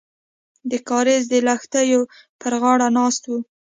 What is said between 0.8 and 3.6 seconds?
کاریز د لښتیو پر غاړه ناست وو.